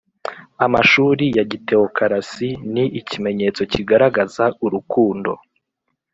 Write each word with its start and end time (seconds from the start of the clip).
Amashuri 0.65 1.25
ya 1.37 1.43
gitewokarasi 1.51 2.49
Ni 2.73 2.83
ikimenyetso 2.99 3.61
kigaragaza 3.71 4.45
urukundo 4.65 5.31